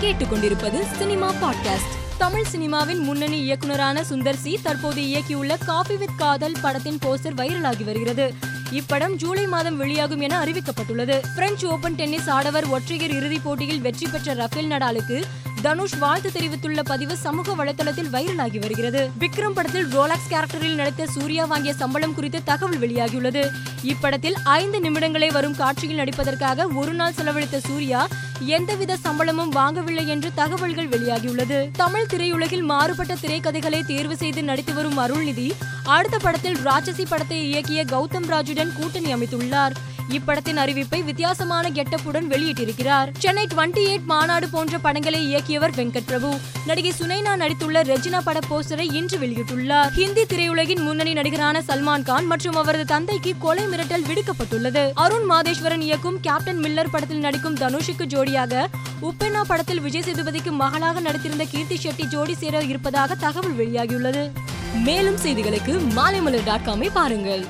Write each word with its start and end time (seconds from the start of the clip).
கேட்டுக்கொண்டிருப்பது 0.00 0.96
cinema 0.96 1.32
podcast. 1.32 1.94
Tamil 2.18 2.44
சினிமாவின் 2.52 2.98
முன்னணி 2.98 3.40
இயக்குனரான 3.40 4.04
சுந்தர் 4.10 4.36
சி 4.36 4.58
தற்போது 4.62 5.02
இயக்கியுள்ள 5.02 5.58
காபி 5.64 5.96
வித் 5.96 6.16
காதல் 6.16 6.56
படத்தின் 6.62 6.98
போஸ்டர் 7.04 7.34
வைரலாகி 7.36 7.84
வருகிறது. 7.84 8.34
இப்படம் 8.70 9.14
ஜூலை 9.14 9.46
மாதம் 9.46 9.76
வெளியாகும் 9.76 10.20
என 10.20 10.44
அறிவிக்கப்பட்டுள்ளது. 10.44 11.22
பிரெஞ்சு 11.34 11.68
ஓபன் 11.68 11.94
டென்னிஸ் 11.94 12.30
ஆடவர் 12.30 12.66
ஒற்றையர் 12.66 13.10
இறுதிப் 13.10 13.44
போட்டியில் 13.44 13.80
வெற்றி 13.80 14.06
பெற்ற 14.06 14.32
ரஃபேல் 14.32 14.70
நடாலுக்கு 14.70 15.24
தனுஷ் 15.62 15.98
வாழ்த்து 15.98 16.32
தெரிவித்துள்ள 16.32 16.82
பதிவு 16.82 17.16
சமூக 17.16 17.64
வலைதளத்தில் 17.64 18.10
வைரலாகி 18.12 18.58
வருகிறது. 18.58 19.10
விக்ரம் 19.18 19.54
படத்தில் 19.54 19.86
ரோலாக்ஸ் 19.86 20.30
கேரக்டரில் 20.30 20.74
நடித்த 20.74 21.06
சூர்யா 21.06 21.44
வாங்கிய 21.44 21.72
சம்பளம் 21.74 22.14
குறித்து 22.14 22.42
தகவல் 22.44 22.80
வெளியாகியுள்ளது. 22.80 23.48
இப்படத்தில் 23.82 24.36
ஐந்து 24.44 24.80
நிமிடங்களே 24.80 25.32
வரும் 25.32 25.56
காட்சியில் 25.56 25.98
நடிப்பதற்காக 25.98 26.66
ஒரு 26.66 26.92
நாள் 26.92 27.12
செலவழித்த 27.12 27.60
சூர்யா 27.60 28.08
எந்தவித 28.44 28.96
சம்பளமும் 28.96 29.52
வாங்கவில்லை 29.52 30.06
என்று 30.06 30.30
தகவல்கள் 30.34 30.88
வெளியாகியுள்ளது. 30.88 31.68
தமிழ் 31.72 32.06
திரையுலகில் 32.06 32.62
மாறுபட்ட 32.62 33.14
திரைக்கதைகளை 33.14 33.84
தேர்வு 33.84 34.16
செய்து 34.16 34.42
நடித்து 34.42 34.74
வரும் 34.74 34.98
அருள்நிதி 34.98 35.52
அடுத்த 35.84 36.18
படத்தில் 36.18 36.56
ராட்சசி 36.56 37.06
படத்தை 37.08 37.54
இயக்கிய 37.54 37.84
கௌதம் 37.84 38.28
ராஜுடன் 38.28 38.72
கூட்டணி 38.72 39.14
அமைத்துள்ளார். 39.14 39.72
இப்படத்தின் 40.16 40.60
அறிவிப்பை 40.64 41.04
வித்தியாசமான 41.04 41.68
கெட்டப்புடன் 41.68 42.28
வெளியிட்டிருக்கிறார். 42.32 43.10
சென்னை 43.18 43.46
டுவெண்டி 43.54 43.82
எயிட் 43.90 44.04
மாநாடு 44.04 44.48
போன்ற 44.48 44.78
படங்களை 44.78 45.34
இயக்கியவர் 45.34 45.74
வெங்கட் 45.76 46.06
பிரபு. 46.06 46.38
நடிகை 46.66 46.92
சுனைனா 47.00 47.32
நடித்துள்ள 47.42 47.82
ரெஜினா 47.92 48.20
பட 48.24 48.38
போஸ்டரை 48.50 48.92
இன்று 48.92 49.18
வெளியிட்டுள்ளார். 49.18 49.90
ஹிந்தி 49.90 50.22
திரையுலகின் 50.22 50.82
முன்னணி 50.82 51.12
நடிகரான 51.12 51.62
சல்மான் 51.68 52.02
கான் 52.02 52.26
மற்றும் 52.26 52.54
அவரது 52.54 52.84
தந்தைக்கு 52.84 53.34
கொலை 53.38 53.64
மிரட்டல் 53.64 54.06
விடுக்கப்பட்டுள்ளது. 54.10 54.90
அருண் 54.94 55.30
மாதேஸ்வரன் 55.30 55.80
இயக்கும் 55.80 56.20
கேப்டன் 56.20 56.58
மில்லர் 56.58 56.92
படத்தில் 56.92 57.18
நடிக்கும் 57.18 57.56
தனுஷுக்கு 57.56 58.06
ஜோடியாக 58.14 58.66
உப்பென்னா 59.02 59.40
படத்தில் 59.46 59.80
விஜய் 59.80 60.02
சேதுபதிக்கு 60.02 60.50
மகளாக 60.50 61.00
நடித்திருந்த 61.00 61.44
கீர்த்தி 61.50 61.78
ஷெட்டி 61.82 62.04
ஜோடி 62.04 62.34
சேர 62.34 62.58
இருப்பதாக 62.60 63.14
தகவல் 63.14 63.58
வெளியாகியுள்ளது. 63.58 64.30
மேலும் 64.84 65.16
செய்திகளுக்கு 65.16 65.72
மாலைமலர் 65.94 66.44
டாட் 66.44 66.66
காமை 66.66 66.90
பாருங்கள். 66.92 67.44